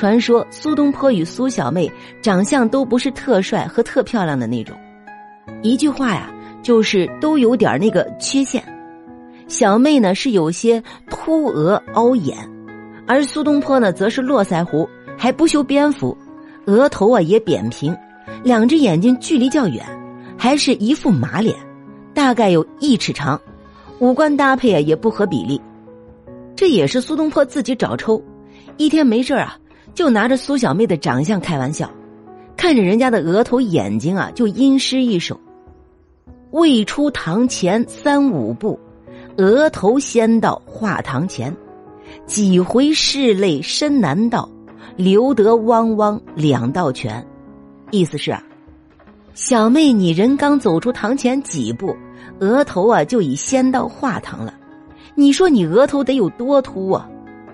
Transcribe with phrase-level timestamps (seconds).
[0.00, 4.74] 传说苏东坡与苏小妹长相都不是特帅和特漂亮的那种，
[5.60, 6.32] 一句话呀，
[6.62, 8.64] 就是都有点那个缺陷。
[9.46, 12.34] 小妹呢是有些凸额凹眼，
[13.06, 16.16] 而苏东坡呢则是络腮胡，还不修边幅，
[16.64, 17.94] 额头啊也扁平，
[18.42, 19.84] 两只眼睛距离较远，
[20.38, 21.54] 还是一副马脸，
[22.14, 23.38] 大概有一尺长，
[23.98, 25.60] 五官搭配啊也不合比例。
[26.56, 28.24] 这也是苏东坡自己找抽，
[28.78, 29.58] 一天没事啊。
[29.94, 31.90] 就拿着苏小妹的长相开玩笑，
[32.56, 35.38] 看着人家的额头眼睛啊，就吟诗一首
[36.52, 38.78] ：“未出堂前三五步，
[39.36, 41.54] 额头先到画堂前，
[42.26, 44.48] 几回拭泪深难倒，
[44.96, 47.26] 留得汪汪两道泉。”
[47.90, 48.42] 意思是啊，
[49.34, 51.96] 小妹你人刚走出堂前几步，
[52.38, 54.54] 额头啊就已先到画堂了，
[55.14, 57.08] 你说你额头得有多秃啊？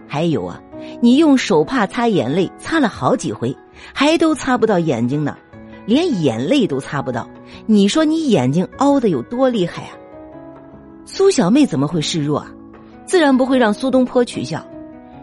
[0.06, 0.60] 还有啊。
[1.00, 3.56] 你用手帕擦眼泪，擦了好几回，
[3.92, 5.36] 还都擦不到眼睛呢，
[5.86, 7.28] 连眼泪都擦不到。
[7.66, 9.92] 你说你眼睛凹的有多厉害啊？
[11.04, 12.52] 苏小妹怎么会示弱啊？
[13.04, 14.64] 自然不会让苏东坡取笑，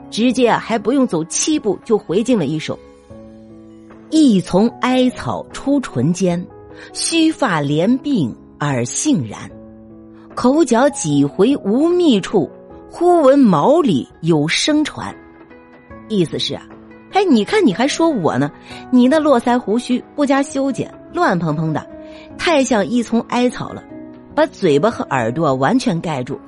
[0.10, 2.80] 直接啊还不用走七步就回敬了一首
[4.10, 6.46] ：“一丛艾草出唇间，
[6.94, 9.52] 须发连鬓耳杏然，
[10.34, 12.50] 口角几回无觅处，
[12.90, 15.14] 忽闻茅里有声传。”
[16.10, 16.64] 意思是啊，
[17.12, 18.52] 哎，你看你还说我呢，
[18.92, 21.86] 你那络腮胡须不加修剪，乱蓬蓬的，
[22.38, 23.84] 太像一丛艾草了，
[24.36, 26.40] 把嘴巴和耳朵完全盖住，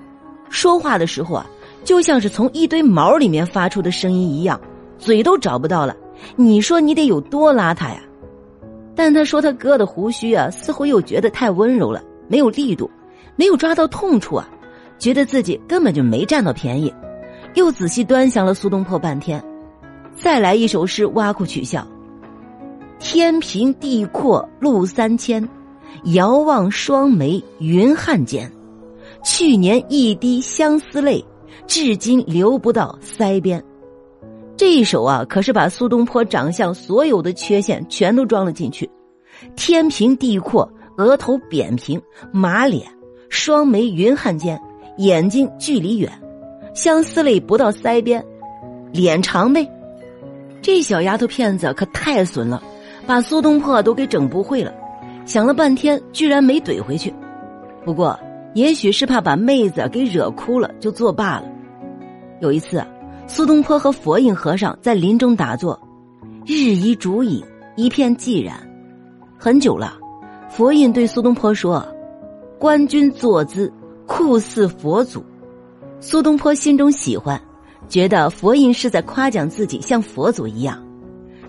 [0.50, 1.46] 说话的时候啊，
[1.84, 4.60] 就像是从一堆毛里面发出的声音一样，
[4.98, 5.96] 嘴都找不到了。
[6.36, 8.02] 你说你得有多邋遢呀？
[8.96, 12.90] 但他说他哥的胡须啊，似乎又觉得太温柔了，没有力度，
[13.36, 14.50] 没有抓到痛处啊，
[14.98, 16.94] 觉得自己根本就没占到便宜。
[17.56, 19.44] 又仔细端详了苏东坡半天，
[20.14, 21.88] 再来一首诗挖苦取笑
[23.00, 25.48] ：“天平地阔路三千，
[26.14, 28.52] 遥望双眉云汉间。
[29.24, 31.24] 去年一滴相思泪，
[31.66, 33.64] 至今流不到腮边。”
[34.58, 38.90] 这一首啊，可是把苏东坡长相所有的缺陷全都装了进去：
[39.56, 42.02] 天平地阔，额头扁平，
[42.34, 42.86] 马脸，
[43.30, 44.62] 双眉云汉间，
[44.98, 46.12] 眼睛距离远。
[46.76, 48.24] 相思泪不到腮边，
[48.92, 49.66] 脸长呗。
[50.62, 52.62] 这小丫头片子可太损了，
[53.08, 54.74] 把苏东坡都给整不会了。
[55.26, 57.14] 想了半天，居然没怼回去。
[57.86, 58.20] 不过，
[58.54, 61.46] 也许是怕把妹子给惹哭了，就作罢了。
[62.42, 62.84] 有一次，
[63.26, 65.80] 苏东坡和佛印和尚在林中打坐，
[66.46, 67.42] 日移烛影，
[67.78, 68.56] 一片寂然。
[69.38, 69.94] 很久了，
[70.50, 71.88] 佛印对苏东坡说
[72.60, 73.72] ：“官军坐姿，
[74.06, 75.24] 酷似佛祖。”
[76.00, 77.42] 苏东坡心中喜欢，
[77.88, 80.86] 觉得佛印是在夸奖自己像佛祖一样，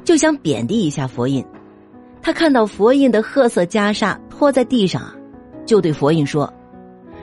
[0.05, 1.45] 就想贬低一下佛印。
[2.23, 5.03] 他看到佛印的褐色袈裟拖在地上，
[5.65, 6.53] 就对佛印说：“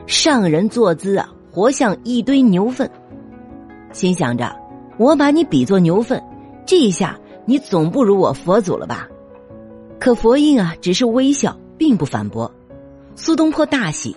[0.08, 2.90] 上人坐姿啊，活像一堆牛粪。”
[3.92, 4.56] 心想着，
[4.98, 6.22] 我把你比作牛粪，
[6.66, 9.08] 这一下你总不如我佛祖了吧？
[10.00, 12.52] 可佛印啊，只是微笑，并不反驳。
[13.16, 14.16] 苏东坡大喜，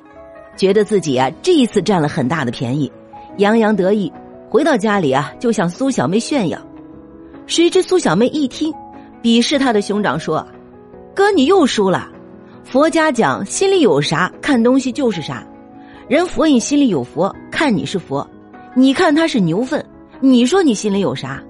[0.56, 2.90] 觉得自己啊这一次占了很大的便宜。
[3.38, 4.10] 洋洋得意，
[4.48, 6.58] 回到家里啊，就向苏小妹炫耀。
[7.46, 8.72] 谁知苏小妹一听，
[9.22, 10.46] 鄙视他的兄长说
[11.14, 12.08] ：“哥，你又输了。
[12.64, 15.46] 佛家讲，心里有啥，看东西就是啥。
[16.08, 18.26] 人佛印心里有佛，看你是佛，
[18.74, 19.84] 你看他是牛粪，
[20.20, 21.42] 你说你心里有啥？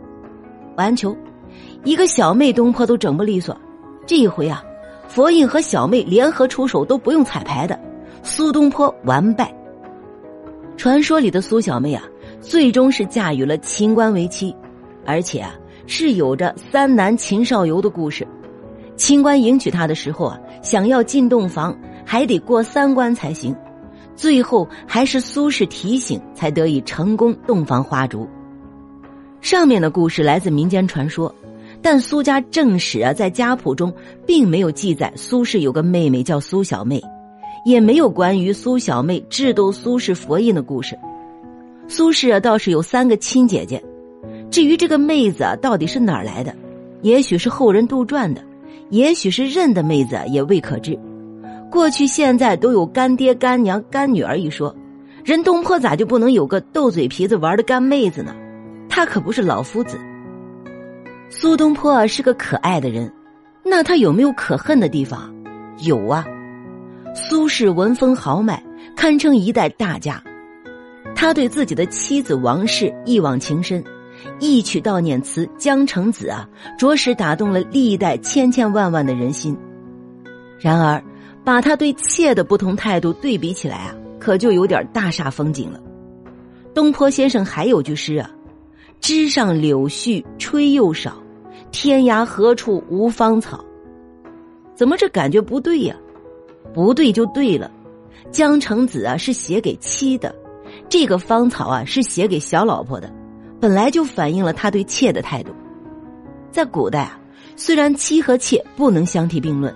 [0.77, 1.17] 完球！
[1.85, 3.57] 一个小妹东坡都整不利索。
[4.07, 4.63] 这一回啊，
[5.09, 7.79] 佛印和小妹联合出手，都不用彩排的，
[8.27, 9.51] 苏东坡完败。”
[10.77, 12.03] 传说里的苏小妹啊，
[12.41, 14.55] 最终是嫁与了秦观为妻，
[15.07, 15.55] 而且啊
[15.87, 18.27] 是有着三男秦少游的故事。
[18.97, 23.57] 秦观迎娶她的时候啊，想要进洞房还得过三关才行，
[24.15, 28.29] 最后还是苏轼提醒才得以成功洞房花烛。
[29.41, 31.35] 上面的故事来自民间传说，
[31.81, 33.93] 但苏家正史啊在家谱中
[34.27, 37.03] 并没有记载苏轼有个妹妹叫苏小妹。
[37.67, 40.97] 也没有关于苏小妹智斗苏轼佛印的故事。
[41.89, 43.83] 苏轼倒是有三个亲姐姐，
[44.53, 46.55] 至于这个妹子啊到底是哪儿来的，
[47.03, 48.41] 也许是后人杜撰的，
[48.91, 50.97] 也许是认的妹子也未可知。
[51.69, 54.73] 过去现在都有干爹干娘干女儿一说，
[55.25, 58.33] 人东坡咋就不能有个斗嘴皮子玩的干妹子呢？
[58.89, 59.99] 他可不是老夫子。
[61.29, 63.13] 苏东坡是个可爱的人，
[63.65, 65.35] 那他有没有可恨的地方？
[65.81, 66.25] 有啊。
[67.17, 68.63] 苏轼文风豪迈，
[68.95, 70.23] 堪称一代大家。
[71.15, 73.83] 他对自己的妻子王氏一往情深，
[74.39, 76.47] 一曲悼念词《江城子》啊，
[76.79, 79.57] 着实打动了历代千千万万的人心。
[80.59, 81.03] 然而，
[81.43, 85.81] 把他对妾的不同态度对比起来啊，可就有点大煞风景了。
[86.75, 88.31] 东坡先生还有句诗啊
[89.01, 91.17] ：“枝上柳絮吹又少，
[91.73, 93.65] 天涯何处无芳草。”
[94.77, 95.97] 怎么这感觉不对呀？
[96.75, 97.71] 不对就对了，
[98.31, 100.35] 《江城子》啊是写给妻的，
[100.89, 103.13] 这个芳草啊是写给小老婆的，
[103.61, 105.53] 本来就反映了他对妾的态度。
[106.51, 107.21] 在古代啊，
[107.57, 109.75] 虽然妻和妾不能相提并论，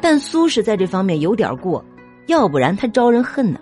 [0.00, 1.84] 但苏轼在这方面有点过，
[2.26, 3.58] 要不然他招人恨呢。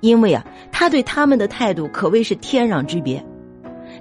[0.00, 3.24] 因为啊，他对他们的态度可谓是天壤之别。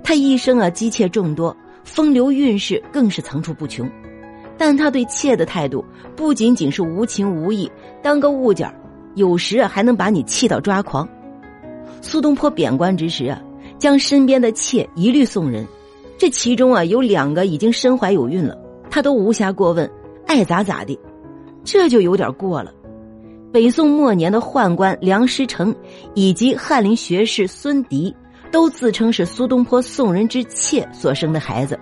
[0.03, 3.89] 他一生啊，姬妾众多，风流韵事更是层出不穷。
[4.57, 5.83] 但他对妾的态度
[6.15, 7.69] 不仅仅是无情无义，
[8.01, 8.73] 当个物件
[9.15, 11.07] 有时还能把你气到抓狂。
[12.01, 13.41] 苏东坡贬官之时啊，
[13.77, 15.65] 将身边的妾一律送人，
[16.17, 18.57] 这其中啊有两个已经身怀有孕了，
[18.89, 19.89] 他都无暇过问，
[20.27, 20.99] 爱咋咋地，
[21.63, 22.71] 这就有点过了。
[23.51, 25.73] 北宋末年的宦官梁师成，
[26.13, 28.13] 以及翰林学士孙迪，
[28.51, 31.79] 都自称是苏东坡送人之妾所生的孩子。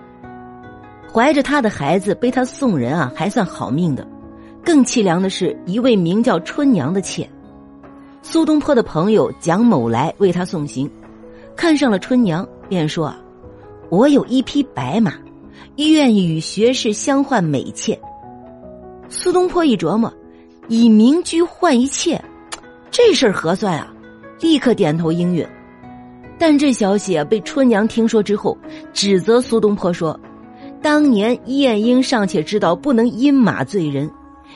[1.14, 4.04] 怀着他的孩子被他送人啊，还算好命的。
[4.64, 7.28] 更凄凉的是一位名叫春娘的妾。
[8.20, 10.90] 苏东坡的朋友蒋某来为他送行，
[11.54, 13.14] 看上了春娘，便说
[13.90, 15.12] ：“我有一匹白马，
[15.76, 17.96] 愿意与学士相换美妾。”
[19.08, 20.12] 苏东坡一琢磨。
[20.66, 22.18] 以名居换一切，
[22.90, 23.92] 这事儿合算啊！
[24.40, 25.46] 立刻点头应允。
[26.38, 28.56] 但这消息啊，被春娘听说之后，
[28.94, 30.18] 指责苏东坡说
[30.84, 34.10] ：“当年晏婴尚且知道不能因马罪人，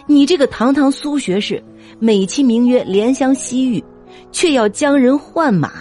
[0.06, 1.64] 你这个堂堂苏学士，
[1.98, 3.82] 美其名曰怜香惜玉，
[4.30, 5.72] 却要将人换马。”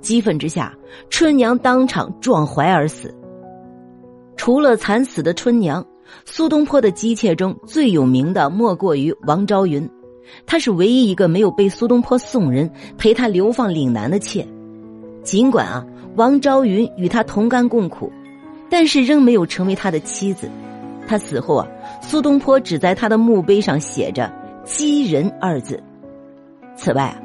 [0.00, 0.74] 激愤之下，
[1.10, 3.14] 春娘当场撞怀而死。
[4.36, 5.84] 除了惨死的春娘。
[6.24, 9.86] 苏东坡的姬妾中最有名的莫过于王昭云，
[10.46, 14.46] 她是唯一一个没有被苏东坡送人陪他流放岭南的妾。
[15.22, 15.84] 尽管啊，
[16.16, 18.12] 王昭云与他同甘共苦，
[18.70, 20.50] 但是仍没有成为他的妻子。
[21.06, 21.68] 他死后啊，
[22.00, 24.32] 苏东坡只在他的墓碑上写着
[24.64, 25.82] “姬人”二字。
[26.76, 27.20] 此外啊，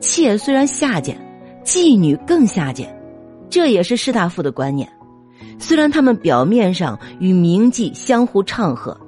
[0.00, 1.16] 妾虽然下贱，
[1.64, 2.92] 妓女更下贱，
[3.48, 4.88] 这也是士大夫的观念。
[5.58, 8.98] 虽然他们表面上与名妓相互唱和，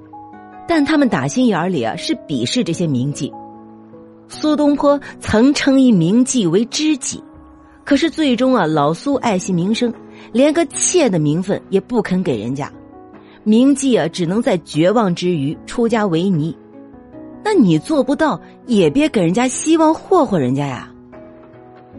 [0.68, 3.32] 但他们打心眼里啊是鄙视这些名妓。
[4.28, 7.22] 苏东坡曾称一名妓为知己，
[7.84, 9.92] 可是最终啊老苏爱惜名声，
[10.32, 12.70] 连个妾的名分也不肯给人家。
[13.42, 16.56] 名妓啊只能在绝望之余出家为尼。
[17.44, 20.90] 那你做不到，也别给人家希望霍霍人家呀。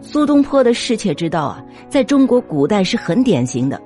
[0.02, 3.80] 苏东坡的侍妾之道啊，在中国古代是很典型的。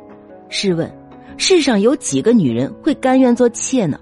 [0.48, 0.90] 试问，
[1.36, 4.00] 世上有几个女人会甘愿做妾呢？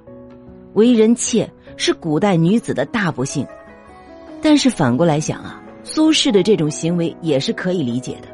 [0.75, 3.45] 为人妾是古代女子的大不幸。
[4.41, 8.29] 但是反过来想啊，苏轼的这种行为也是可以理解的。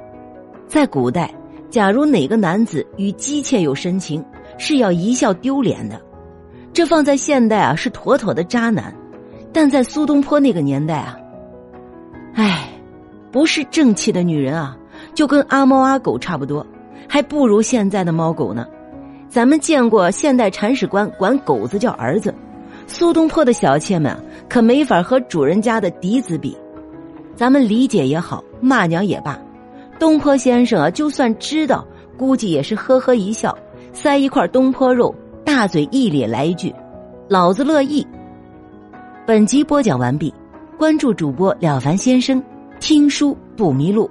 [0.68, 1.34] 在古代，
[1.74, 4.24] 假如哪个男子与姬妾有深情，
[4.58, 6.00] 是要一笑丢脸的。
[6.72, 8.94] 这放在现代啊，是妥妥的渣男。
[9.52, 11.18] 但在苏东坡那个年代啊，
[12.34, 12.68] 唉，
[13.32, 14.76] 不是正气的女人啊，
[15.14, 16.64] 就跟阿猫阿狗差不多。
[17.08, 18.64] 还不如现在的猫狗呢。
[19.28, 22.32] 咱们见过现代铲屎官管狗子叫儿子，
[22.86, 24.16] 苏东坡的小妾们
[24.48, 26.56] 可没法和主人家的嫡子比。
[27.34, 29.36] 咱们理解也好，骂娘也罢，
[29.98, 31.86] 东坡先生啊，就算知道，
[32.16, 33.56] 估计也是呵呵一笑，
[33.92, 36.74] 塞一块东坡肉，大嘴一咧来一句
[37.28, 38.06] ：“老子乐意。”
[39.26, 40.32] 本集播讲完毕，
[40.76, 42.42] 关注主播了凡先生，
[42.80, 44.10] 听书不迷路。